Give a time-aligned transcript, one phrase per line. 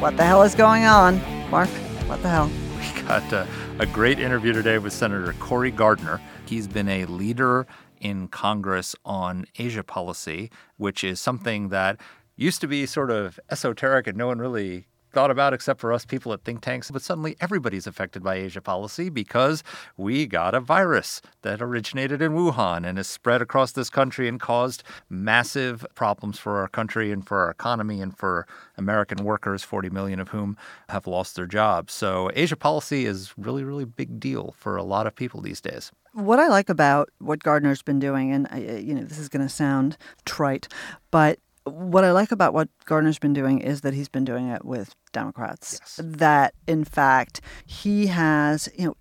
[0.00, 1.20] What the hell is going on?
[1.50, 1.68] Mark,
[2.08, 2.50] what the hell?
[2.78, 3.46] We got a,
[3.78, 6.22] a great interview today with Senator Cory Gardner.
[6.46, 7.66] He's been a leader
[8.00, 12.00] in Congress on Asia policy, which is something that
[12.34, 16.04] used to be sort of esoteric and no one really thought about except for us
[16.04, 16.90] people at think tanks.
[16.90, 19.62] But suddenly everybody's affected by Asia policy because
[19.96, 24.40] we got a virus that originated in Wuhan and has spread across this country and
[24.40, 28.46] caused massive problems for our country and for our economy and for
[28.76, 30.56] American workers, 40 million of whom
[30.88, 31.92] have lost their jobs.
[31.92, 35.92] So Asia policy is really, really big deal for a lot of people these days.
[36.12, 39.46] What I like about what Gardner's been doing, and uh, you know, this is going
[39.46, 40.66] to sound trite,
[41.12, 44.64] but what I like about what Gardner's been doing is that he's been doing it
[44.64, 45.78] with Democrats.
[45.80, 46.00] Yes.
[46.02, 48.96] That, in fact, he has, you know,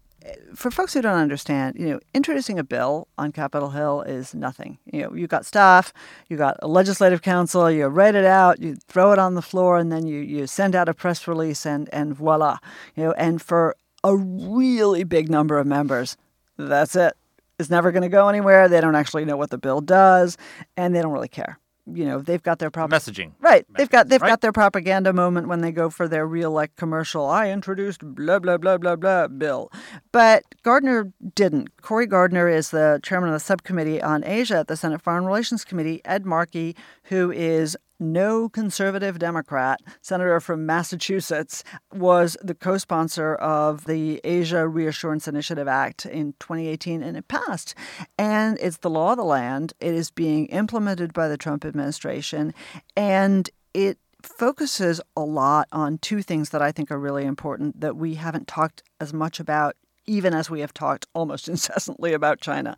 [0.54, 4.78] for folks who don't understand, you know, introducing a bill on Capitol Hill is nothing.
[4.86, 5.94] You know, you got staff,
[6.28, 9.78] you got a legislative counsel, you write it out, you throw it on the floor,
[9.78, 12.58] and then you, you send out a press release, and and voila,
[12.96, 13.14] you know.
[13.14, 16.18] And for a really big number of members,
[16.58, 17.14] that's it.
[17.58, 18.68] It's never going to go anywhere.
[18.68, 20.38] They don't actually know what the bill does,
[20.78, 21.60] and they don't really care
[21.94, 23.32] you know they've got their prop- messaging.
[23.40, 23.66] Right.
[23.76, 24.30] They've got they've right?
[24.30, 28.40] got their propaganda moment when they go for their real like commercial i introduced blah
[28.40, 29.72] blah blah blah blah bill.
[30.12, 31.82] But gardner didn't.
[31.82, 35.64] Cory gardner is the chairman of the subcommittee on asia at the senate foreign relations
[35.66, 43.36] committee ed markey who is no conservative Democrat, senator from Massachusetts, was the co sponsor
[43.36, 47.76] of the Asia Reassurance Initiative Act in 2018, and it passed.
[48.18, 49.74] And it's the law of the land.
[49.80, 52.54] It is being implemented by the Trump administration,
[52.96, 57.96] and it focuses a lot on two things that I think are really important that
[57.96, 59.76] we haven't talked as much about
[60.10, 62.76] even as we have talked almost incessantly about China,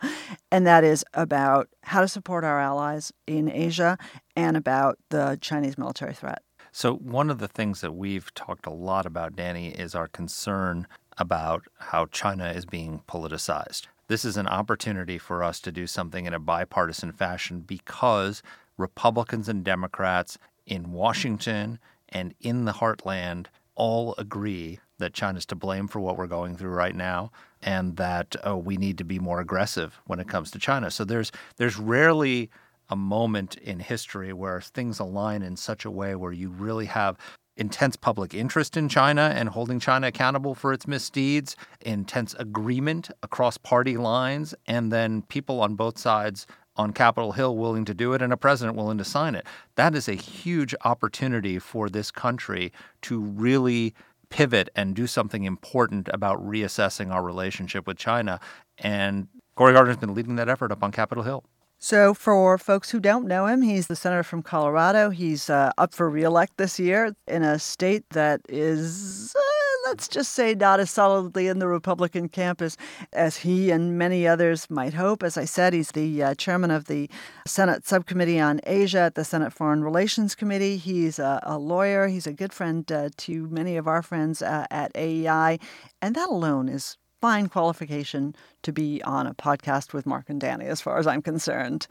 [0.52, 3.98] and that is about how to support our allies in Asia
[4.36, 6.44] and about the Chinese military threat.
[6.74, 10.88] So, one of the things that we've talked a lot about, Danny, is our concern
[11.18, 13.88] about how China is being politicized.
[14.08, 18.42] This is an opportunity for us to do something in a bipartisan fashion because
[18.78, 25.88] Republicans and Democrats in Washington and in the heartland all agree that China's to blame
[25.88, 27.32] for what we're going through right now,
[27.62, 30.90] and that uh, we need to be more aggressive when it comes to China.
[30.90, 32.50] So there's there's rarely
[32.90, 37.18] a moment in history where things align in such a way where you really have
[37.58, 43.58] intense public interest in China and holding China accountable for its misdeeds, intense agreement across
[43.58, 46.48] party lines, and then people on both sides
[46.78, 49.46] on Capitol Hill willing to do it and a president willing to sign it.
[49.76, 52.72] That is a huge opportunity for this country
[53.04, 53.94] to really
[54.32, 58.40] pivot and do something important about reassessing our relationship with China.
[58.80, 61.44] And Cory Gardner's been leading that effort up on Capitol Hill.
[61.84, 65.10] So, for folks who don't know him, he's the senator from Colorado.
[65.10, 69.40] He's uh, up for reelect this year in a state that is, uh,
[69.86, 72.78] let's just say, not as solidly in the Republican camp as,
[73.14, 75.24] as he and many others might hope.
[75.24, 77.10] As I said, he's the uh, chairman of the
[77.46, 80.78] Senate Subcommittee on Asia at the Senate Foreign Relations Committee.
[80.78, 82.08] He's a, a lawyer.
[82.08, 85.60] He's a good friend uh, to many of our friends uh, at AEI.
[86.02, 90.66] And that alone is fine qualification to be on a podcast with Mark and Danny,
[90.66, 91.88] as far as I'm concerned.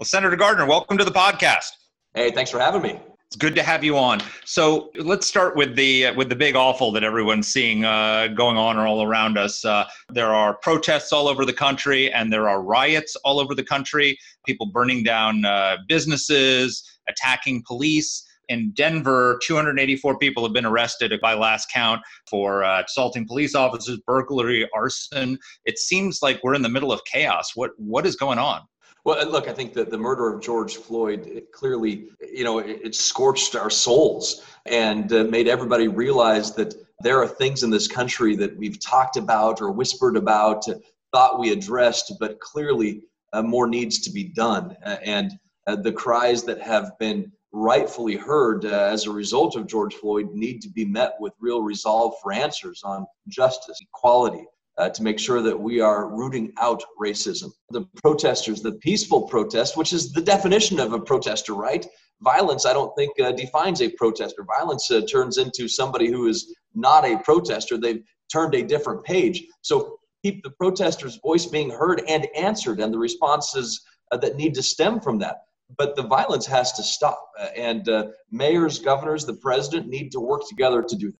[0.00, 1.72] Well, Senator Gardner, welcome to the podcast.
[2.14, 3.00] Hey, thanks for having me.
[3.30, 4.20] It's good to have you on.
[4.44, 8.76] So let's start with the with the big awful that everyone's seeing uh, going on
[8.76, 9.64] all around us.
[9.64, 13.62] Uh, there are protests all over the country, and there are riots all over the
[13.62, 14.18] country.
[14.44, 21.34] People burning down uh, businesses, attacking police in Denver, 284 people have been arrested by
[21.34, 25.38] last count for uh, assaulting police officers, burglary, arson.
[25.64, 27.52] It seems like we're in the middle of chaos.
[27.54, 28.62] What what is going on?
[29.04, 32.80] Well, look, I think that the murder of George Floyd it clearly, you know, it,
[32.84, 37.88] it scorched our souls and uh, made everybody realize that there are things in this
[37.88, 40.74] country that we've talked about or whispered about, uh,
[41.12, 43.02] thought we addressed, but clearly
[43.32, 44.76] uh, more needs to be done.
[44.84, 45.32] and
[45.66, 50.30] uh, the cries that have been rightfully heard uh, as a result of George Floyd
[50.32, 54.44] need to be met with real resolve for answers on justice, equality,
[54.80, 57.50] uh, to make sure that we are rooting out racism.
[57.70, 61.86] The protesters, the peaceful protest, which is the definition of a protester, right?
[62.22, 64.42] Violence, I don't think, uh, defines a protester.
[64.58, 67.76] Violence uh, turns into somebody who is not a protester.
[67.76, 69.44] They've turned a different page.
[69.60, 74.54] So keep the protester's voice being heard and answered, and the responses uh, that need
[74.54, 75.42] to stem from that.
[75.76, 77.22] But the violence has to stop.
[77.38, 81.18] Uh, and uh, mayors, governors, the president need to work together to do that.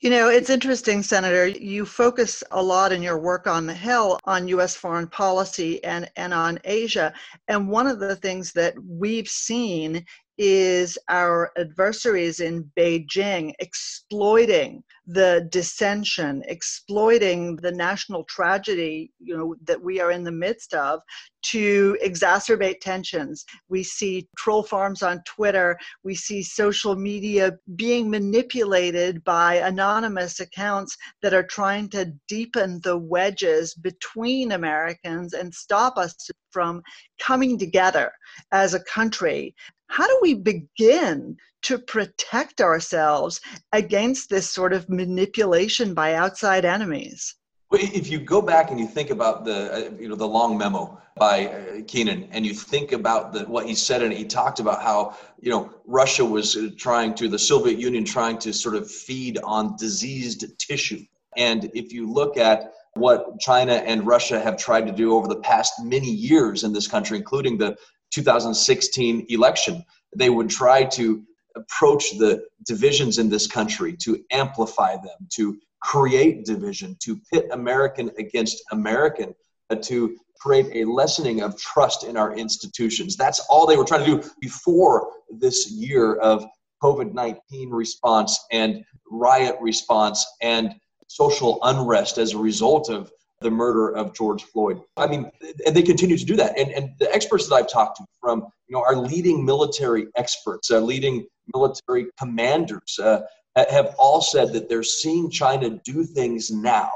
[0.00, 1.46] You know, it's interesting, Senator.
[1.46, 4.74] You focus a lot in your work on the Hill on U.S.
[4.74, 7.14] foreign policy and, and on Asia.
[7.48, 10.04] And one of the things that we've seen
[10.38, 19.80] is our adversaries in Beijing exploiting the dissension, exploiting the national tragedy, you know, that
[19.80, 21.00] we are in the midst of
[21.42, 23.44] to exacerbate tensions.
[23.68, 30.96] We see troll farms on Twitter, we see social media being manipulated by anonymous accounts
[31.22, 36.14] that are trying to deepen the wedges between Americans and stop us
[36.50, 36.82] from
[37.20, 38.12] coming together
[38.52, 39.54] as a country
[39.94, 43.40] how do we begin to protect ourselves
[43.72, 47.36] against this sort of manipulation by outside enemies?
[47.70, 51.00] If you go back and you think about the uh, you know the long memo
[51.16, 54.82] by uh, Kennan, and you think about the, what he said, and he talked about
[54.82, 58.90] how you know Russia was uh, trying to the Soviet Union trying to sort of
[58.90, 61.04] feed on diseased tissue,
[61.36, 65.40] and if you look at what China and Russia have tried to do over the
[65.40, 67.76] past many years in this country, including the
[68.14, 69.84] 2016 election.
[70.16, 71.22] They would try to
[71.56, 78.10] approach the divisions in this country, to amplify them, to create division, to pit American
[78.18, 79.34] against American,
[79.70, 83.16] uh, to create a lessening of trust in our institutions.
[83.16, 86.44] That's all they were trying to do before this year of
[86.82, 90.74] COVID 19 response and riot response and
[91.08, 93.10] social unrest as a result of
[93.44, 94.80] the murder of George Floyd.
[94.96, 95.30] I mean,
[95.66, 96.58] and they continue to do that.
[96.58, 100.70] And, and the experts that I've talked to from, you know, our leading military experts,
[100.70, 103.20] uh, leading military commanders, uh,
[103.54, 106.90] have all said that they're seeing China do things now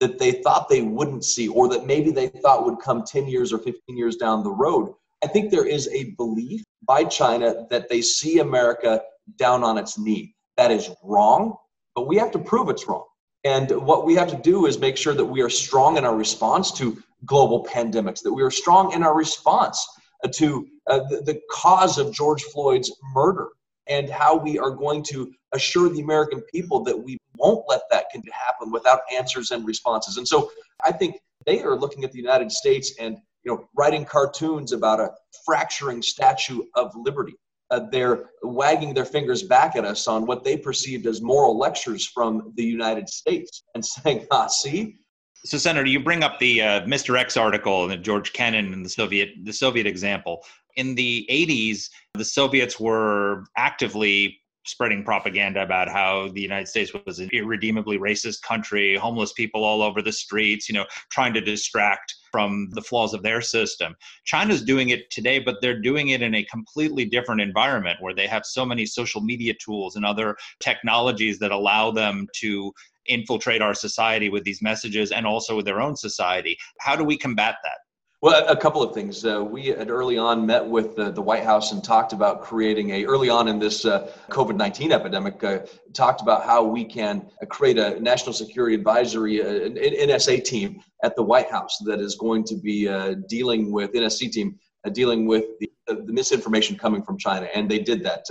[0.00, 3.52] that they thought they wouldn't see, or that maybe they thought would come 10 years
[3.52, 4.92] or 15 years down the road.
[5.22, 9.00] I think there is a belief by China that they see America
[9.38, 10.34] down on its knee.
[10.56, 11.56] That is wrong,
[11.94, 13.04] but we have to prove it's wrong.
[13.44, 16.16] And what we have to do is make sure that we are strong in our
[16.16, 19.84] response to global pandemics, that we are strong in our response
[20.24, 23.48] uh, to uh, the, the cause of George Floyd's murder,
[23.88, 28.06] and how we are going to assure the American people that we won't let that
[28.32, 30.16] happen without answers and responses.
[30.16, 30.50] And so
[30.84, 31.16] I think
[31.46, 35.10] they are looking at the United States and you know writing cartoons about a
[35.44, 37.34] fracturing statue of liberty
[37.72, 42.06] uh, they're wagging their fingers back at us on what they perceived as moral lectures
[42.06, 44.98] from the United States and saying, ah, see?
[45.44, 47.18] So, Senator, you bring up the uh, Mr.
[47.18, 50.44] X article and the George Kennan and the Soviet, the Soviet example.
[50.76, 57.18] In the 80s, the Soviets were actively spreading propaganda about how the United States was
[57.18, 62.14] an irredeemably racist country, homeless people all over the streets, you know, trying to distract
[62.30, 63.94] from the flaws of their system.
[64.24, 68.26] China's doing it today, but they're doing it in a completely different environment where they
[68.26, 72.72] have so many social media tools and other technologies that allow them to
[73.06, 76.56] infiltrate our society with these messages and also with their own society.
[76.80, 77.78] How do we combat that?
[78.22, 79.24] Well, a couple of things.
[79.24, 82.90] Uh, we had early on met with the, the White House and talked about creating
[82.90, 85.58] a, early on in this uh, COVID 19 epidemic, uh,
[85.92, 91.16] talked about how we can create a national security advisory, uh, an, NSA team at
[91.16, 94.56] the White House that is going to be uh, dealing with, NSC team,
[94.86, 97.48] uh, dealing with the, the, misinformation coming from China.
[97.52, 98.24] And they did that.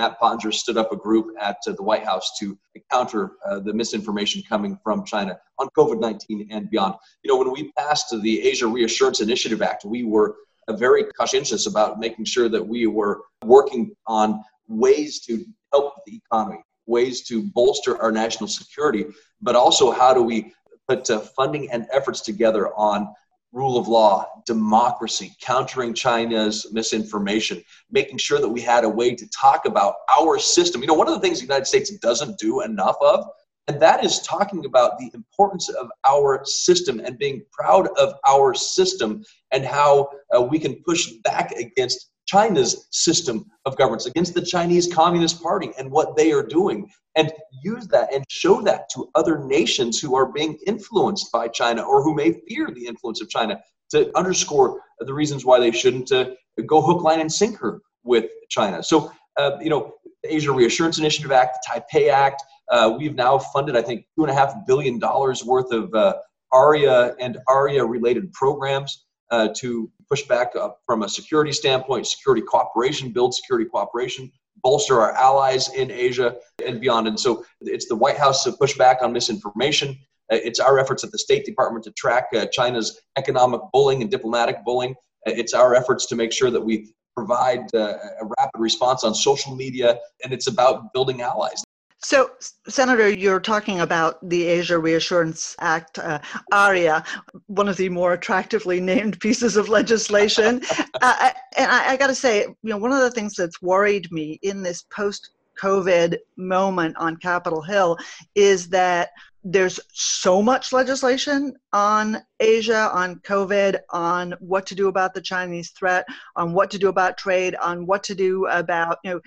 [0.00, 2.58] Matt Pottinger stood up a group at uh, the White House to
[2.90, 6.94] counter uh, the misinformation coming from China on COVID 19 and beyond.
[7.22, 10.36] You know, when we passed the Asia Reassurance Initiative Act, we were
[10.68, 16.16] uh, very conscientious about making sure that we were working on ways to help the
[16.16, 19.04] economy, ways to bolster our national security,
[19.42, 20.50] but also how do we
[20.88, 23.06] put uh, funding and efforts together on
[23.52, 29.28] rule of law, democracy, countering China's misinformation, making sure that we had a way to
[29.30, 30.80] talk about our system.
[30.80, 33.26] You know, one of the things the United States doesn't do enough of,
[33.66, 38.54] and that is talking about the importance of our system and being proud of our
[38.54, 44.42] system and how uh, we can push back against China's system of governance, against the
[44.42, 47.32] Chinese Communist Party and what they are doing, and
[47.64, 52.04] use that and show that to other nations who are being influenced by China or
[52.04, 53.60] who may fear the influence of China
[53.90, 56.26] to underscore the reasons why they shouldn't uh,
[56.66, 58.80] go hook, line, and sinker with China.
[58.80, 63.38] So, uh, you know, the Asia Reassurance Initiative Act, the Taipei Act, uh, we've now
[63.38, 66.14] funded, I think, two and a half billion dollars worth of uh,
[66.52, 72.42] ARIA and ARIA related programs uh, to push back uh, from a security standpoint, security
[72.42, 74.30] cooperation, build security cooperation,
[74.62, 77.08] bolster our allies in Asia and beyond.
[77.08, 79.90] And so it's the White House to push back on misinformation.
[80.32, 84.10] Uh, it's our efforts at the State Department to track uh, China's economic bullying and
[84.10, 84.94] diplomatic bullying.
[85.26, 89.14] Uh, it's our efforts to make sure that we provide uh, a rapid response on
[89.14, 91.62] social media, and it's about building allies.
[92.02, 92.30] So,
[92.66, 96.18] Senator, you're talking about the Asia Reassurance Act, uh,
[96.50, 97.04] ARIA,
[97.46, 100.62] one of the more attractively named pieces of legislation.
[101.02, 104.10] uh, and I, I got to say, you know, one of the things that's worried
[104.10, 105.30] me in this post
[105.60, 107.98] COVID moment on Capitol Hill
[108.34, 109.10] is that
[109.42, 115.70] there's so much legislation on Asia, on COVID, on what to do about the Chinese
[115.70, 119.20] threat, on what to do about trade, on what to do about, you know,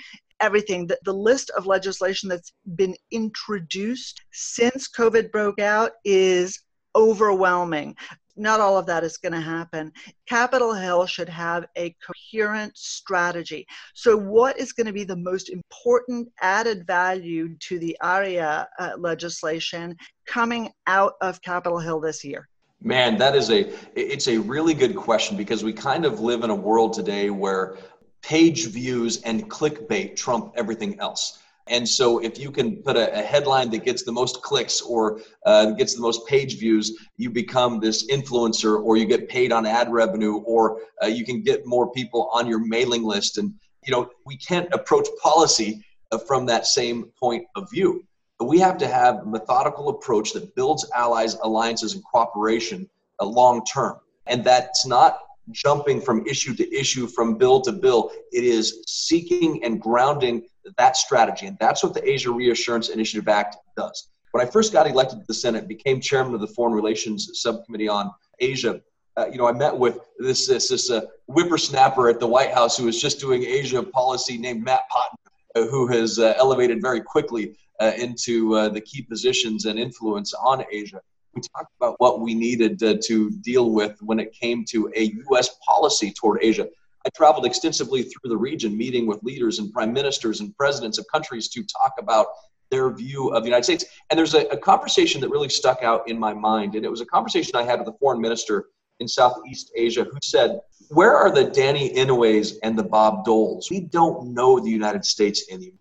[0.44, 0.86] everything.
[0.86, 6.60] The, the list of legislation that's been introduced since COVID broke out is
[6.96, 7.96] overwhelming.
[8.36, 9.92] Not all of that is going to happen.
[10.28, 13.66] Capitol Hill should have a coherent strategy.
[13.94, 18.92] So, what is going to be the most important added value to the ARIA uh,
[18.98, 19.96] legislation
[20.26, 22.50] coming out of Capitol Hill this year?
[22.86, 26.50] Man, that is a it's a really good question because we kind of live in
[26.50, 27.78] a world today where
[28.24, 31.40] page views and clickbait trump everything else.
[31.68, 35.22] And so, if you can put a, a headline that gets the most clicks or
[35.46, 39.66] uh, gets the most page views, you become this influencer, or you get paid on
[39.66, 43.38] ad revenue, or uh, you can get more people on your mailing list.
[43.38, 43.54] And
[43.86, 48.04] you know, we can't approach policy uh, from that same point of view.
[48.40, 52.90] But we have to have a methodical approach that builds allies, alliances, and cooperation
[53.22, 54.00] uh, long term.
[54.28, 55.20] And that's not
[55.52, 58.12] jumping from issue to issue, from bill to bill.
[58.32, 60.44] It is seeking and grounding
[60.78, 61.48] that strategy.
[61.48, 64.10] And that's what the Asia Reassurance Initiative Act does.
[64.32, 67.88] When I first got elected to the Senate, became chairman of the Foreign Relations Subcommittee
[67.88, 68.82] on Asia,
[69.16, 72.78] uh, you know, I met with this this, this uh, whippersnapper at the White House
[72.78, 77.02] who was just doing Asia policy named Matt Pottinger, uh, who has uh, elevated very
[77.02, 81.02] quickly uh, into the key positions and influence on Asia
[81.34, 85.58] we talked about what we needed to, deal with when it came to a U.S.
[85.66, 86.68] policy toward Asia.
[87.06, 91.06] I traveled extensively through the region, meeting with leaders and prime ministers and presidents of
[91.12, 92.28] countries to talk about
[92.72, 93.86] their view of the United States.
[94.10, 96.76] And there's a, a, conversation that really stuck out in my mind.
[96.76, 100.18] And it was a conversation I had with a foreign minister in Southeast Asia who
[100.24, 103.70] said, Where are the Danny Inouye's and the Bob Doles?
[103.70, 105.78] We don't know the United States anymore.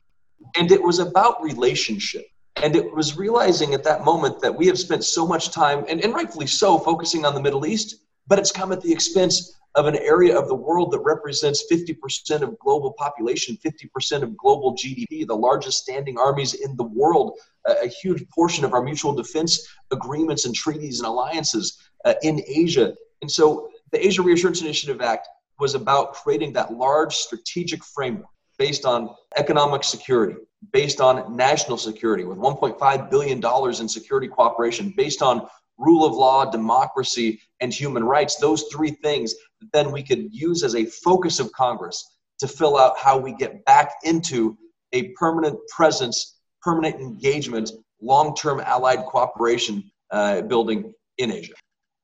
[0.57, 2.27] And it was about relationship.
[2.57, 6.03] And it was realizing at that moment that we have spent so much time, and,
[6.05, 9.87] and rightfully so, focusing on the Middle East, but it's come at the expense of
[9.87, 15.27] an area of the world that represents 50% of global population, 50% of global GDP,
[15.27, 19.67] the largest standing armies in the world, a, a huge portion of our mutual defense
[19.91, 22.95] agreements and treaties and alliances uh, in Asia.
[23.23, 25.29] And so the Asia Reassurance Initiative Act
[25.59, 28.27] was about creating that large strategic framework
[28.59, 30.35] based on economic security,
[30.73, 33.43] based on national security, with $1.5 billion
[33.81, 35.47] in security cooperation, based on
[35.79, 39.35] rule of law, democracy, and human rights, those three things,
[39.73, 43.65] then we could use as a focus of Congress to fill out how we get
[43.65, 44.57] back into
[44.93, 51.55] a permanent presence, permanent engagement, long term allied cooperation uh, building in Asia.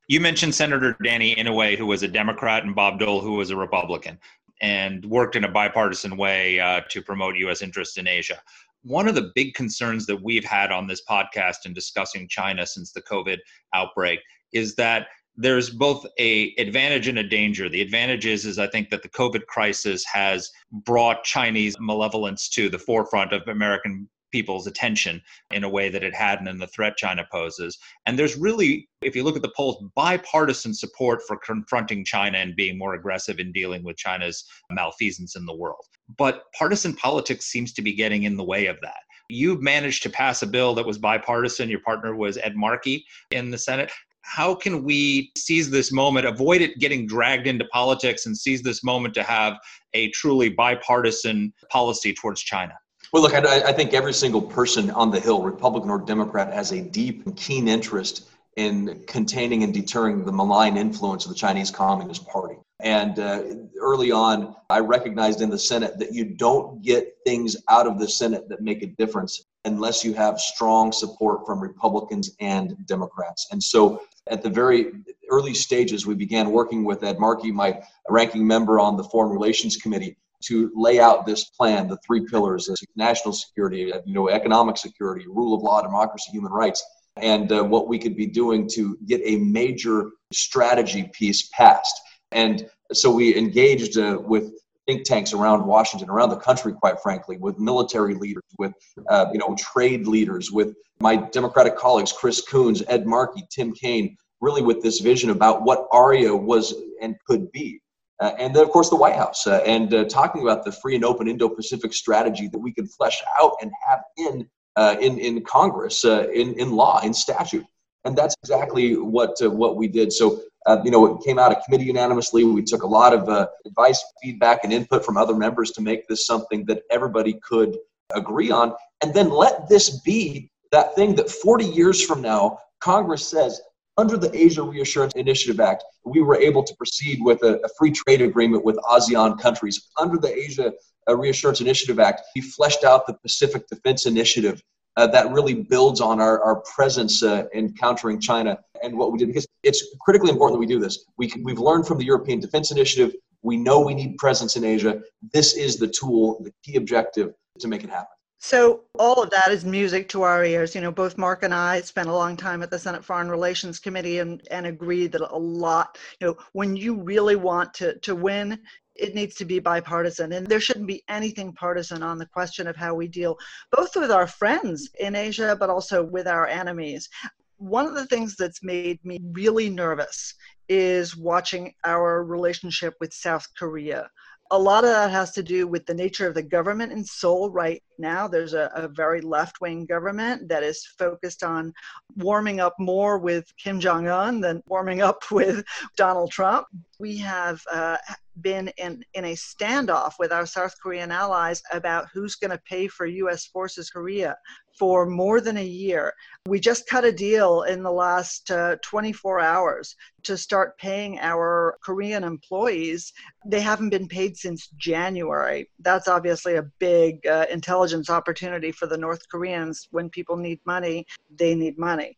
[0.08, 3.56] You mentioned Senator Danny Inouye, who was a Democrat, and Bob Dole, who was a
[3.56, 4.18] Republican
[4.60, 7.62] and worked in a bipartisan way uh, to promote U.S.
[7.62, 8.40] interests in Asia.
[8.82, 12.92] One of the big concerns that we've had on this podcast in discussing China since
[12.92, 13.38] the COVID
[13.74, 14.20] outbreak
[14.52, 17.68] is that there's both a advantage and a danger.
[17.68, 22.68] The advantage is, is I think that the COVID crisis has brought Chinese malevolence to
[22.68, 26.96] the forefront of American people's attention in a way that it hadn't in the threat
[26.96, 27.78] China poses.
[28.06, 32.56] And there's really, if you look at the polls, bipartisan support for confronting China and
[32.56, 35.84] being more aggressive in dealing with China's malfeasance in the world.
[36.16, 39.00] But partisan politics seems to be getting in the way of that.
[39.30, 41.68] You've managed to pass a bill that was bipartisan.
[41.68, 43.90] Your partner was Ed Markey in the Senate
[44.28, 48.84] how can we seize this moment, avoid it getting dragged into politics, and seize this
[48.84, 49.58] moment to have
[49.94, 52.74] a truly bipartisan policy towards China?
[53.12, 56.72] Well, look, I, I, think every single person on the Hill, Republican or Democrat, has
[56.72, 61.70] a deep and keen interest in containing and deterring the malign influence of the Chinese
[61.70, 62.56] Communist Party.
[62.80, 63.42] And uh,
[63.80, 68.08] early on, I recognized in the Senate that you don't get things out of the
[68.08, 73.48] Senate that make a difference unless you have strong support from Republicans and Democrats.
[73.50, 74.92] And so at the very
[75.30, 79.76] early stages, we began working with Ed Markey, my ranking member on the Foreign Relations
[79.76, 85.26] Committee, to lay out this plan, the three pillars: national security, you know, economic security,
[85.28, 86.84] rule of law, democracy, human rights.
[87.16, 92.00] and uh, what we could be doing to get a major strategy piece passed.
[92.30, 94.52] And so we engaged uh, with
[94.88, 98.72] think tanks around Washington, around the country, quite frankly, with military leaders, with
[99.08, 104.16] uh, you know trade leaders, with my Democratic colleagues, Chris Coons, Ed Markey, Tim Kaine,
[104.40, 107.80] really with this vision about what ARIA was and could be.
[108.20, 110.96] Uh, and then, of course, the White House, uh, and uh, talking about the free
[110.96, 115.42] and open Indo-Pacific strategy that we can flesh out and have in uh, in in
[115.44, 117.64] Congress, uh, in in law, in statute,
[118.04, 120.12] and that's exactly what uh, what we did.
[120.12, 120.42] So,
[120.84, 122.44] you know, it came out of committee unanimously.
[122.44, 126.26] We took a lot of advice, feedback, and input from other members to make this
[126.26, 127.76] something that everybody could
[128.14, 133.26] agree on, and then let this be that thing that 40 years from now Congress
[133.26, 133.60] says
[133.98, 137.90] under the Asia Reassurance Initiative Act, we were able to proceed with a, a free
[137.90, 139.88] trade agreement with ASEAN countries.
[139.98, 140.72] Under the Asia
[141.08, 144.62] uh, Reassurance Initiative Act, we fleshed out the Pacific Defense Initiative
[144.96, 149.18] uh, that really builds on our, our presence uh, in countering China and what we
[149.18, 151.04] did because it's critically important that we do this.
[151.18, 153.14] We, we've learned from the European Defense Initiative.
[153.42, 155.00] We know we need presence in Asia.
[155.32, 158.17] This is the tool, the key objective to make it happen.
[158.40, 160.74] So all of that is music to our ears.
[160.74, 163.80] You know, both Mark and I spent a long time at the Senate Foreign Relations
[163.80, 168.14] Committee and, and agreed that a lot, you know, when you really want to, to
[168.14, 168.60] win,
[168.94, 170.32] it needs to be bipartisan.
[170.32, 173.36] And there shouldn't be anything partisan on the question of how we deal
[173.72, 177.08] both with our friends in Asia, but also with our enemies.
[177.56, 180.34] One of the things that's made me really nervous
[180.68, 184.08] is watching our relationship with South Korea
[184.50, 187.50] a lot of that has to do with the nature of the government in Seoul
[187.50, 188.26] right now.
[188.26, 191.72] There's a, a very left wing government that is focused on
[192.16, 195.64] warming up more with Kim Jong un than warming up with
[195.96, 196.66] Donald Trump.
[197.00, 197.96] We have uh,
[198.40, 202.88] been in, in a standoff with our South Korean allies about who's going to pay
[202.88, 203.46] for U.S.
[203.46, 204.36] forces Korea
[204.78, 206.12] for more than a year.
[206.46, 211.78] We just cut a deal in the last uh, 24 hours to start paying our
[211.84, 213.12] Korean employees.
[213.46, 215.70] They haven't been paid since January.
[215.80, 219.88] That's obviously a big uh, intelligence opportunity for the North Koreans.
[219.90, 222.16] When people need money, they need money.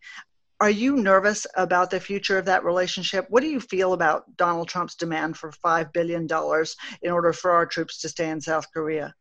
[0.61, 3.25] Are you nervous about the future of that relationship?
[3.31, 6.29] What do you feel about Donald Trump's demand for $5 billion
[7.01, 9.15] in order for our troops to stay in South Korea?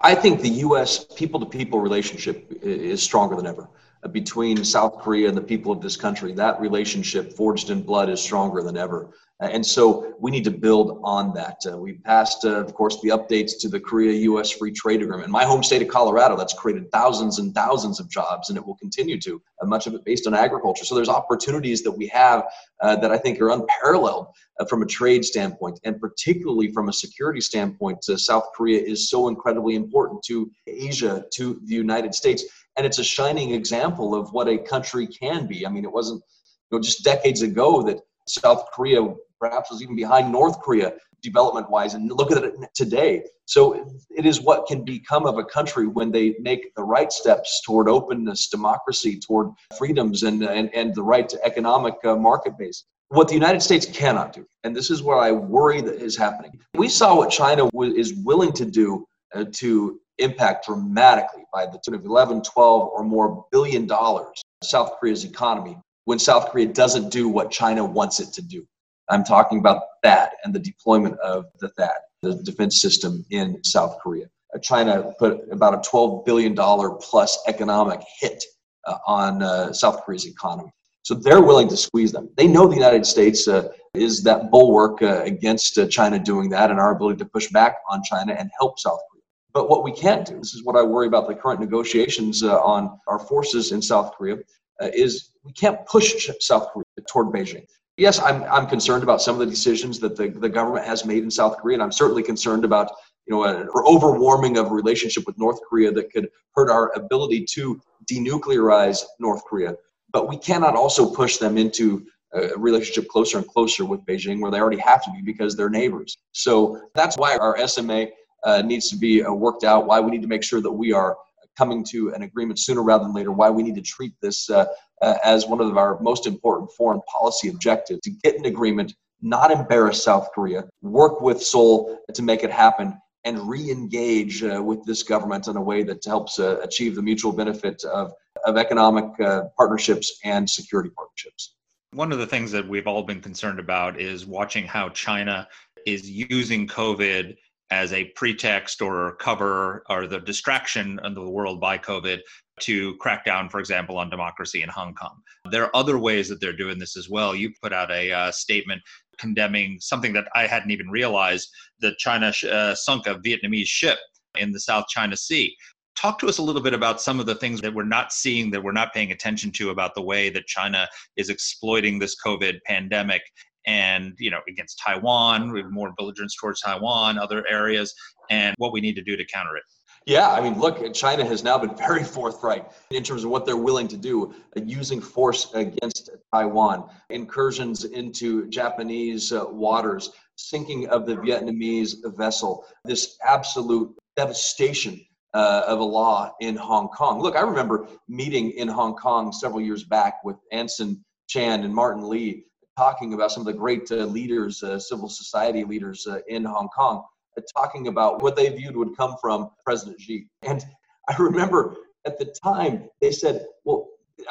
[0.00, 1.04] I think the U.S.
[1.14, 3.68] people to people relationship is stronger than ever.
[4.02, 8.08] Uh, between South Korea and the people of this country, that relationship forged in blood
[8.08, 9.10] is stronger than ever.
[9.38, 11.58] Uh, and so we need to build on that.
[11.70, 15.26] Uh, we passed, uh, of course, the updates to the Korea US Free Trade Agreement.
[15.26, 18.66] In my home state of Colorado, that's created thousands and thousands of jobs, and it
[18.66, 20.86] will continue to, uh, much of it based on agriculture.
[20.86, 22.44] So there's opportunities that we have
[22.80, 26.92] uh, that I think are unparalleled uh, from a trade standpoint, and particularly from a
[26.92, 28.04] security standpoint.
[28.04, 32.44] South Korea is so incredibly important to Asia, to the United States,
[32.76, 35.66] and it's a shining example of what a country can be.
[35.66, 36.22] I mean, it wasn't
[36.70, 39.02] you know, just decades ago that South Korea
[39.40, 41.94] perhaps was even behind North Korea development wise.
[41.94, 43.24] And look at it today.
[43.46, 47.62] So it is what can become of a country when they make the right steps
[47.64, 52.84] toward openness, democracy, toward freedoms, and, and, and the right to economic uh, market base.
[53.08, 56.58] What the United States cannot do, and this is where I worry that is happening.
[56.74, 61.78] We saw what China w- is willing to do uh, to impact dramatically by the
[61.84, 67.10] tune of 11, 12 or more billion dollars South Korea's economy when South Korea doesn't
[67.10, 68.66] do what China wants it to do.
[69.08, 73.98] I'm talking about THAAD and the deployment of the THAAD, the defense system in South
[74.02, 74.26] Korea.
[74.54, 76.54] Uh, China put about a $12 billion
[77.00, 78.42] plus economic hit
[78.86, 80.70] uh, on uh, South Korea's economy.
[81.02, 82.28] So they're willing to squeeze them.
[82.36, 86.70] They know the United States uh, is that bulwark uh, against uh, China doing that
[86.70, 89.22] and our ability to push back on China and help South Korea.
[89.52, 92.98] But what we can't do, this is what I worry about the current negotiations on
[93.06, 94.38] our forces in South Korea,
[94.82, 97.64] is we can't push South Korea toward Beijing
[97.96, 101.22] yes, I'm, I'm concerned about some of the decisions that the, the government has made
[101.22, 102.90] in South Korea, and I'm certainly concerned about
[103.26, 107.80] you know an overwarming of relationship with North Korea that could hurt our ability to
[108.10, 109.74] denuclearize North Korea.
[110.12, 114.50] But we cannot also push them into a relationship closer and closer with Beijing, where
[114.50, 116.16] they already have to be because they're neighbors.
[116.32, 118.08] So that's why our SMA
[118.44, 119.86] uh, needs to be uh, worked out.
[119.86, 121.16] Why we need to make sure that we are
[121.56, 123.32] coming to an agreement sooner rather than later.
[123.32, 124.66] Why we need to treat this uh,
[125.02, 129.50] uh, as one of our most important foreign policy objectives to get an agreement, not
[129.50, 135.02] embarrass South Korea, work with Seoul to make it happen, and re-engage uh, with this
[135.02, 138.12] government in a way that helps uh, achieve the mutual benefit of,
[138.44, 141.56] of economic uh, partnerships and security partnerships.
[141.92, 145.48] One of the things that we've all been concerned about is watching how China
[145.86, 147.36] is using COVID
[147.70, 152.20] as a pretext or cover or the distraction of the world by COVID
[152.60, 155.20] to crack down, for example, on democracy in Hong Kong.
[155.50, 157.34] There are other ways that they're doing this as well.
[157.34, 158.82] You put out a uh, statement
[159.18, 161.48] condemning something that I hadn't even realized
[161.80, 163.98] that China uh, sunk a Vietnamese ship
[164.38, 165.54] in the South China Sea.
[165.96, 168.50] Talk to us a little bit about some of the things that we're not seeing,
[168.50, 172.58] that we're not paying attention to about the way that China is exploiting this COVID
[172.66, 173.22] pandemic
[173.66, 177.94] and you know against Taiwan, we have more belligerence towards Taiwan, other areas,
[178.30, 179.62] and what we need to do to counter it.
[180.06, 183.56] Yeah, I mean, look, China has now been very forthright in terms of what they're
[183.56, 191.06] willing to do, uh, using force against Taiwan, incursions into Japanese uh, waters, sinking of
[191.06, 195.00] the Vietnamese vessel, this absolute devastation
[195.34, 197.20] uh, of a law in Hong Kong.
[197.20, 202.08] Look, I remember meeting in Hong Kong several years back with Anson Chan and Martin
[202.08, 202.44] Lee
[202.76, 206.68] talking about some of the great uh, leaders, uh, civil society leaders uh, in Hong
[206.68, 207.04] Kong,
[207.36, 210.26] uh, talking about what they viewed would come from President Xi.
[210.42, 210.64] And
[211.08, 213.88] I remember at the time they said, well,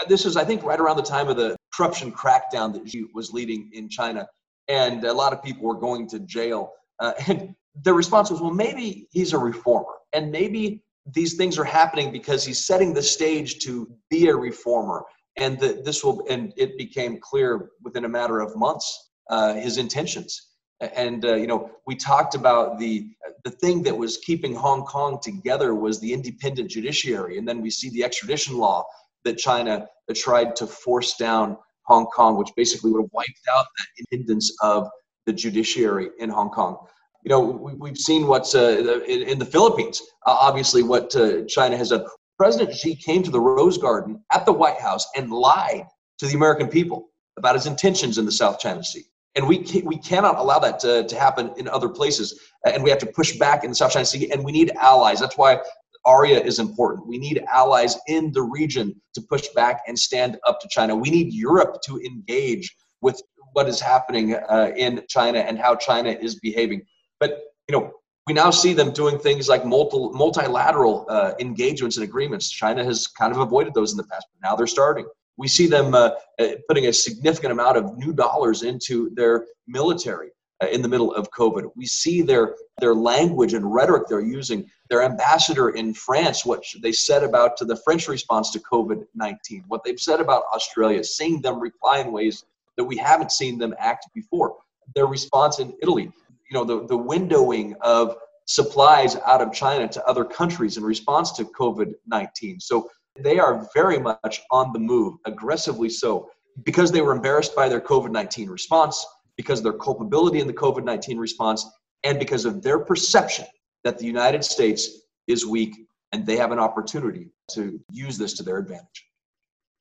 [0.08, 3.32] this was, I think, right around the time of the corruption crackdown that Xi was
[3.32, 4.28] leading in China.
[4.68, 6.72] And a lot of people were going to jail.
[7.00, 9.94] Uh, and the response was, well, maybe he's a reformer.
[10.14, 15.04] And maybe these things are happening because he's setting the stage to be a reformer
[15.38, 20.50] and this will and it became clear within a matter of months uh, his intentions.
[20.82, 23.08] And uh, you know we talked about the
[23.44, 27.38] the thing that was keeping hong kong together was the independent judiciary.
[27.38, 28.86] And then we see the extradition law
[29.24, 33.88] that china tried to force down hong kong which basically would have wiped out that
[34.00, 34.88] independence of
[35.26, 36.78] the judiciary in hong kong.
[37.24, 41.44] You know we, have seen what's uh, in, in, the philippines uh, obviously what uh,
[41.46, 42.06] china has done
[42.38, 45.86] President Xi came to the Rose Garden at the White House and lied
[46.20, 49.04] to the American people about his intentions in the South China Sea.
[49.36, 52.40] And we, can, we cannot allow that to, to happen in other places.
[52.66, 54.32] And we have to push back in the South China Sea.
[54.32, 55.20] And we need allies.
[55.20, 55.60] That's why
[56.06, 57.08] ARIA is important.
[57.08, 60.96] We need allies in the region to push back and stand up to China.
[60.96, 63.22] We need Europe to engage with
[63.54, 66.84] what is happening uh, in China and how China is behaving.
[67.20, 67.92] But you know,
[68.28, 72.50] we now see them doing things like multi, multilateral uh, engagements and agreements.
[72.50, 75.06] China has kind of avoided those in the past, but now they're starting.
[75.38, 80.30] We see them uh, uh putting a significant amount of new dollars into their military
[80.64, 81.70] uh, in the middle of COVID.
[81.76, 84.70] We see their their language and rhetoric they're using.
[84.90, 89.84] Their ambassador in France, what they said about the French response to COVID 19, what
[89.84, 92.44] they've said about Australia, seeing them reply in ways
[92.78, 94.56] that we haven't seen them act before.
[94.96, 96.12] Their response in Italy,
[96.50, 101.32] you know the, the windowing of supplies out of China to other countries in response
[101.32, 102.62] to COVID-19.
[102.62, 106.30] So they are very much on the move, aggressively so,
[106.64, 109.04] because they were embarrassed by their COVID-19 response,
[109.36, 111.66] because of their culpability in the COVID-19 response,
[112.04, 113.46] and because of their perception
[113.84, 114.90] that the United States
[115.28, 115.76] is weak
[116.12, 119.06] and they have an opportunity to use this to their advantage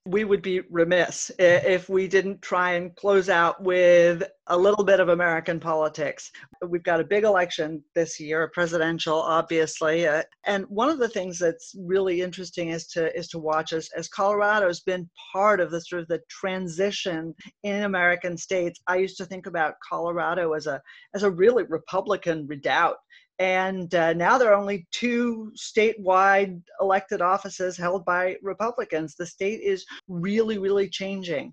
[0.06, 5.00] we would be remiss if we didn't try and close out with a little bit
[5.00, 6.30] of American politics.
[6.66, 11.08] We've got a big election this year, a presidential, obviously, uh, and one of the
[11.08, 15.58] things that's really interesting is to is to watch as as Colorado has been part
[15.58, 18.80] of the sort of the transition in American states.
[18.86, 20.82] I used to think about Colorado as a
[21.14, 22.96] as a really Republican redoubt
[23.38, 29.14] and uh, now there are only two statewide elected offices held by Republicans.
[29.16, 31.52] The state is really, really changing.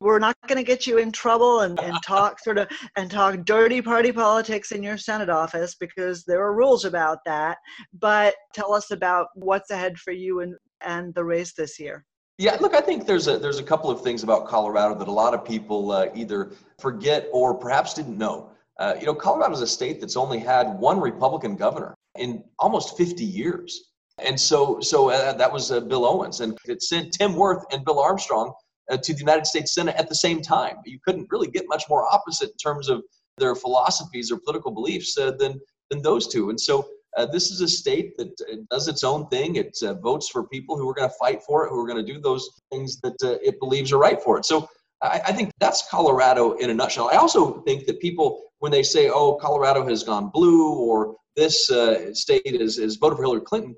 [0.00, 3.44] We're not going to get you in trouble and, and talk sort of and talk
[3.44, 7.58] dirty party politics in your Senate office because there are rules about that.
[7.92, 12.04] But tell us about what's ahead for you and, and the race this year.
[12.38, 15.12] Yeah, look, I think there's a there's a couple of things about Colorado that a
[15.12, 18.50] lot of people uh, either forget or perhaps didn't know.
[18.78, 22.96] Uh, you know, Colorado is a state that's only had one Republican governor in almost
[22.96, 23.90] 50 years.
[24.22, 27.84] And so, so uh, that was uh, Bill Owens, and it sent Tim Wirth and
[27.84, 28.52] Bill Armstrong
[28.90, 30.76] uh, to the United States Senate at the same time.
[30.84, 33.02] You couldn't really get much more opposite in terms of
[33.38, 35.60] their philosophies or political beliefs uh, than
[35.90, 36.50] than those two.
[36.50, 38.30] And so, uh, this is a state that
[38.70, 39.56] does its own thing.
[39.56, 42.12] It votes for people who are going to fight for it, who are going to
[42.12, 44.44] do those things that it believes are right for it.
[44.44, 44.68] So,
[45.02, 47.10] I think that's Colorado in a nutshell.
[47.12, 51.70] I also think that people when they say, oh, Colorado has gone blue or this
[51.70, 53.76] uh, state is, is voted for Hillary Clinton,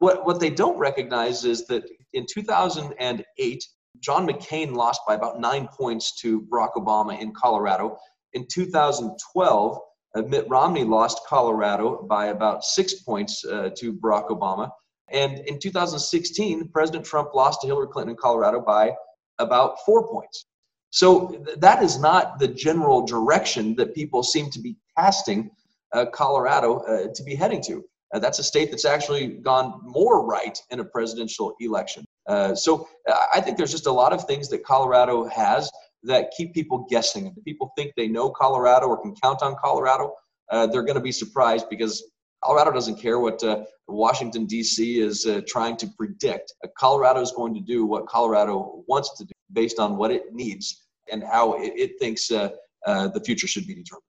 [0.00, 3.64] what, what they don't recognize is that in 2008,
[4.00, 7.96] John McCain lost by about nine points to Barack Obama in Colorado.
[8.32, 9.78] In 2012,
[10.16, 14.68] uh, Mitt Romney lost Colorado by about six points uh, to Barack Obama.
[15.12, 18.94] And in 2016, President Trump lost to Hillary Clinton in Colorado by
[19.38, 20.46] about four points.
[20.94, 25.50] So that is not the general direction that people seem to be casting
[25.92, 27.84] uh, Colorado uh, to be heading to.
[28.14, 32.04] Uh, that's a state that's actually gone more right in a presidential election.
[32.28, 32.86] Uh, so
[33.34, 35.68] I think there's just a lot of things that Colorado has
[36.04, 37.26] that keep people guessing.
[37.26, 40.14] If people think they know Colorado or can count on Colorado,
[40.52, 42.04] uh, they're going to be surprised because
[42.44, 45.00] Colorado doesn't care what uh, Washington, D.C.
[45.00, 46.54] is uh, trying to predict.
[46.62, 50.32] Uh, Colorado is going to do what Colorado wants to do based on what it
[50.32, 52.50] needs and how it, it thinks uh,
[52.86, 54.02] uh, the future should be determined.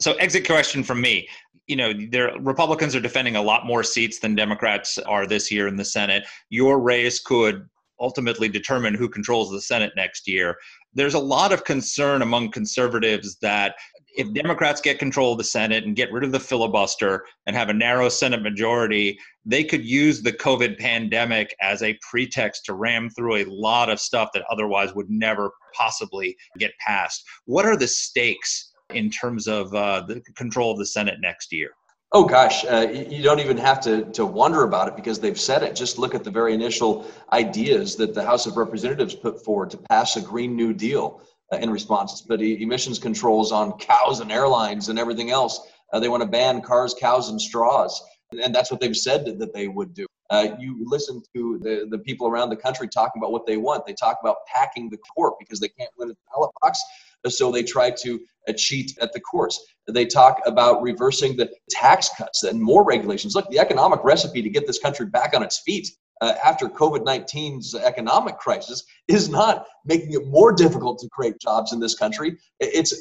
[0.00, 1.28] So, exit question from me.
[1.66, 5.66] You know, there Republicans are defending a lot more seats than Democrats are this year
[5.68, 6.26] in the Senate.
[6.50, 7.66] Your race could
[8.00, 10.56] ultimately determine who controls the Senate next year.
[10.94, 13.76] There's a lot of concern among conservatives that
[14.14, 17.68] if Democrats get control of the Senate and get rid of the filibuster and have
[17.68, 23.10] a narrow Senate majority, they could use the COVID pandemic as a pretext to ram
[23.10, 27.24] through a lot of stuff that otherwise would never possibly get passed.
[27.46, 31.70] What are the stakes in terms of uh, the control of the Senate next year?
[32.12, 35.64] Oh gosh, uh, you don't even have to, to wonder about it because they've said
[35.64, 35.74] it.
[35.74, 39.78] Just look at the very initial ideas that the House of Representatives put forward to
[39.78, 41.20] pass a Green New Deal
[41.62, 42.20] in response.
[42.20, 45.68] But emissions controls on cows and airlines and everything else.
[45.92, 48.02] Uh, they want to ban cars, cows, and straws.
[48.42, 50.06] And that's what they've said that they would do.
[50.30, 53.86] Uh, you listen to the, the people around the country talking about what they want.
[53.86, 56.82] They talk about packing the court because they can't win a ballot box.
[57.28, 59.64] So they try to uh, cheat at the courts.
[59.86, 63.34] They talk about reversing the tax cuts and more regulations.
[63.34, 65.88] Look, the economic recipe to get this country back on its feet
[66.24, 71.72] uh, after COVID 19's economic crisis is not making it more difficult to create jobs
[71.74, 72.38] in this country.
[72.60, 72.94] It's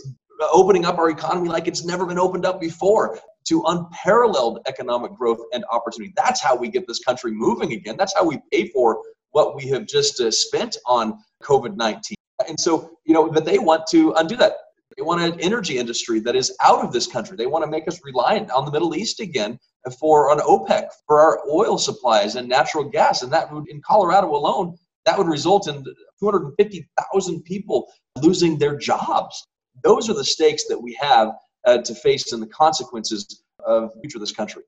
[0.51, 5.39] opening up our economy like it's never been opened up before to unparalleled economic growth
[5.53, 6.13] and opportunity.
[6.17, 7.95] That's how we get this country moving again.
[7.97, 12.15] That's how we pay for what we have just uh, spent on COVID 19.
[12.49, 14.53] And so, you know, that they want to undo that.
[14.97, 17.35] They want an energy industry that is out of this country.
[17.35, 19.59] They want to make us reliant on the Middle East again
[19.99, 23.21] for on OPEC for our oil supplies and natural gas.
[23.21, 25.83] And that would, in Colorado alone, that would result in
[26.19, 29.47] 250,000 people losing their jobs.
[29.83, 31.33] Those are the stakes that we have
[31.65, 34.63] uh, to face and the consequences of the future of this country.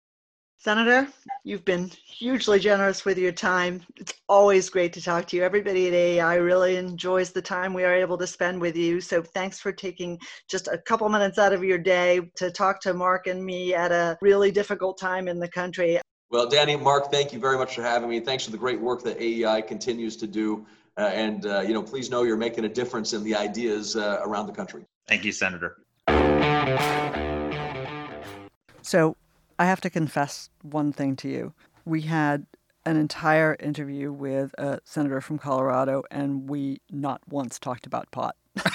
[0.58, 1.08] Senator,
[1.44, 3.82] you've been hugely generous with your time.
[3.98, 5.44] It's always great to talk to you.
[5.44, 9.00] Everybody at AEI really enjoys the time we are able to spend with you.
[9.00, 10.18] So thanks for taking
[10.50, 13.91] just a couple minutes out of your day to talk to Mark and me at
[13.91, 16.00] a really difficult time in the country.
[16.32, 18.20] Well, Danny, Mark, thank you very much for having me.
[18.20, 20.65] Thanks for the great work that AEI continues to do.
[20.98, 24.22] Uh, and, uh, you know, please know you're making a difference in the ideas uh,
[24.24, 24.86] around the country.
[25.08, 25.78] Thank you, Senator.
[28.82, 29.15] So
[29.58, 31.54] I have to confess one thing to you.
[31.86, 32.46] We had
[32.86, 38.36] an entire interview with a senator from Colorado, and we not once talked about pot.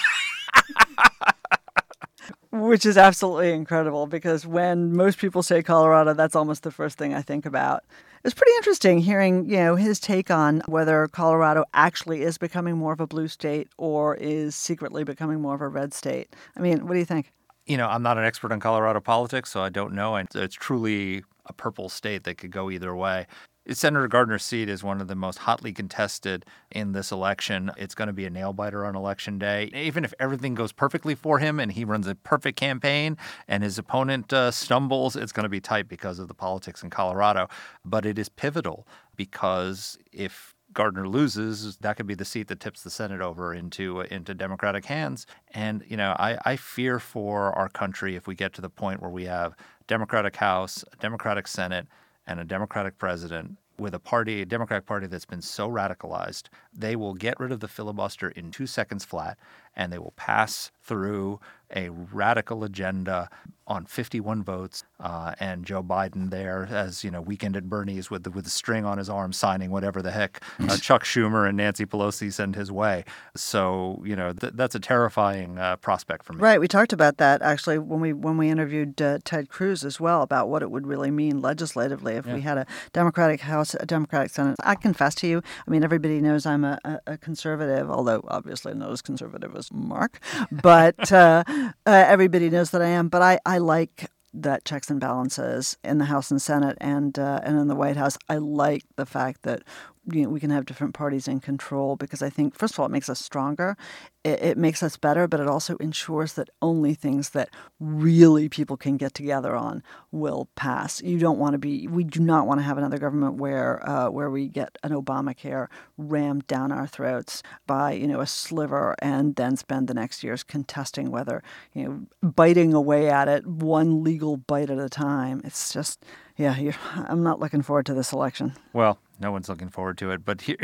[2.53, 7.15] Which is absolutely incredible because when most people say Colorado, that's almost the first thing
[7.15, 7.85] I think about.
[8.25, 12.93] It's pretty interesting hearing, you know, his take on whether Colorado actually is becoming more
[12.93, 16.35] of a blue state or is secretly becoming more of a red state.
[16.57, 17.33] I mean, what do you think?
[17.67, 20.17] You know, I'm not an expert on Colorado politics, so I don't know.
[20.17, 23.27] And it's truly a purple state that could go either way.
[23.69, 27.71] Senator Gardner's seat is one of the most hotly contested in this election.
[27.77, 29.71] It's going to be a nail biter on election day.
[29.75, 33.79] Even if everything goes perfectly for him and he runs a perfect campaign and his
[33.79, 37.49] opponent uh, stumbles, it's going to be tight because of the politics in Colorado.
[37.85, 42.83] But it is pivotal because if Gardner loses, that could be the seat that tips
[42.83, 45.27] the Senate over into into Democratic hands.
[45.51, 49.03] And you know, I, I fear for our country if we get to the point
[49.03, 49.55] where we have
[49.89, 51.87] Democratic House, a Democratic Senate,
[52.27, 56.97] and a Democratic president with a party, a Democratic Party that's been so radicalized, they
[56.97, 59.37] will get rid of the filibuster in two seconds flat,
[59.77, 61.41] and they will pass through
[61.75, 63.29] a radical agenda
[63.71, 68.25] on 51 votes, uh, and Joe Biden there as you know weekend at Bernie's with
[68.25, 71.57] the, with the string on his arm signing whatever the heck uh, Chuck Schumer and
[71.57, 73.05] Nancy Pelosi send his way.
[73.37, 76.41] So you know th- that's a terrifying uh, prospect for me.
[76.41, 80.01] Right, we talked about that actually when we when we interviewed uh, Ted Cruz as
[80.01, 82.35] well about what it would really mean legislatively if yeah.
[82.35, 84.57] we had a Democratic House, a Democratic Senate.
[84.65, 88.91] I confess to you, I mean everybody knows I'm a, a conservative, although obviously not
[88.91, 90.21] as conservative Mark,
[90.51, 93.09] but uh, uh, everybody knows that I am.
[93.09, 97.41] But I I like that checks and balances in the House and Senate and uh,
[97.43, 98.17] and in the White House.
[98.29, 99.63] I like the fact that
[100.11, 102.87] you know, we can have different parties in control because I think, first of all,
[102.87, 103.77] it makes us stronger.
[104.23, 108.77] It, it, makes us better, but it also ensures that only things that really people
[108.77, 111.01] can get together on will pass.
[111.01, 114.11] You don't want to be, we do not want to have another government where uh,
[114.11, 119.37] where we get an Obamacare rammed down our throats by you know a sliver and
[119.37, 124.37] then spend the next years contesting whether you know biting away at it one legal
[124.37, 125.41] bite at a time.
[125.45, 126.05] It's just
[126.37, 128.55] yeah, I'm not looking forward to this election.
[128.73, 130.57] Well, no one's looking forward to it, but here,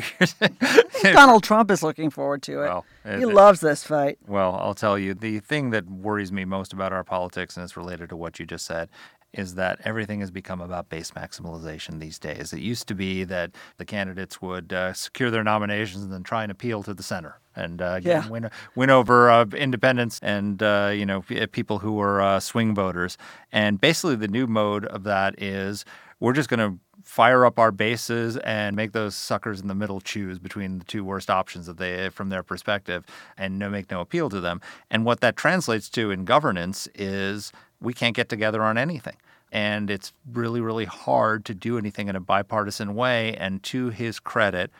[1.02, 2.66] Donald Trump is looking forward to it.
[2.66, 4.18] Well, it, he loves this fight.
[4.26, 7.76] Well, I'll tell you, the thing that worries me most about our politics, and it's
[7.76, 8.88] related to what you just said,
[9.32, 12.52] is that everything has become about base maximalization these days.
[12.52, 16.42] It used to be that the candidates would uh, secure their nominations and then try
[16.42, 18.28] and appeal to the center and uh, yeah.
[18.28, 23.16] win win over uh, independents and uh, you know people who were uh, swing voters.
[23.52, 25.84] And basically, the new mode of that is
[26.18, 30.00] we're just going to fire up our bases and make those suckers in the middle
[30.00, 33.04] choose between the two worst options that they from their perspective
[33.38, 34.60] and no make no appeal to them.
[34.90, 39.16] And what that translates to in governance is we can't get together on anything.
[39.52, 43.36] And it's really, really hard to do anything in a bipartisan way.
[43.36, 44.72] And to his credit,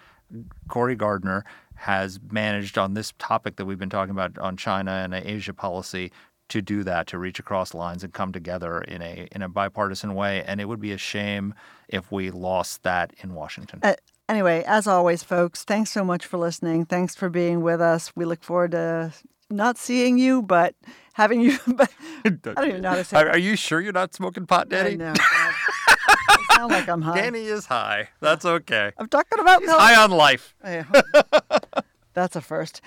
[0.66, 1.44] Cory Gardner
[1.76, 6.10] has managed on this topic that we've been talking about on China and Asia policy
[6.48, 10.14] to do that, to reach across lines and come together in a in a bipartisan
[10.14, 10.42] way.
[10.44, 11.54] And it would be a shame
[11.88, 13.80] if we lost that in Washington.
[13.82, 13.94] Uh,
[14.28, 16.84] anyway, as always, folks, thanks so much for listening.
[16.84, 18.12] Thanks for being with us.
[18.14, 19.12] We look forward to
[19.50, 20.74] not seeing you, but
[21.14, 21.58] having you.
[21.76, 21.90] But
[22.24, 23.16] I don't even know how to say.
[23.16, 24.96] Are, are you sure you're not smoking pot, Danny?
[24.96, 25.12] No.
[25.88, 27.20] I sound like I'm high.
[27.20, 28.08] Danny is high.
[28.20, 28.92] That's okay.
[28.98, 30.54] I'm talking about He's high on life.
[32.14, 32.80] That's a first.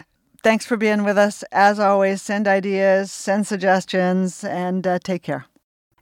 [0.50, 1.44] Thanks for being with us.
[1.52, 5.46] As always, send ideas, send suggestions, and uh, take care.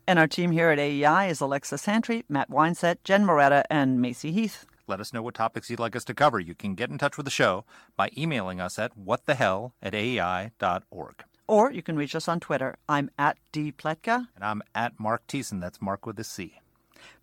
[0.07, 4.31] And our team here at AEI is Alexa Santry, Matt Weinset, Jen Moretta, and Macy
[4.31, 4.65] Heath.
[4.87, 6.39] Let us know what topics you'd like us to cover.
[6.39, 7.65] You can get in touch with the show
[7.97, 11.25] by emailing us at whatthehell at aei.org.
[11.49, 12.77] Or you can reach us on Twitter.
[12.87, 14.29] I'm at dpletka.
[14.33, 15.59] And I'm at Marc Thiessen.
[15.59, 16.61] That's Mark with a C.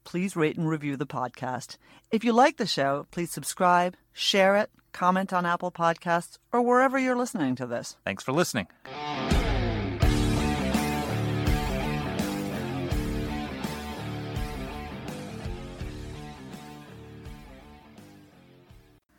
[0.04, 1.78] Please rate and review the podcast.
[2.10, 6.98] If you like the show, please subscribe, share it, comment on Apple Podcasts, or wherever
[6.98, 7.98] you're listening to this.
[8.04, 8.68] Thanks for listening.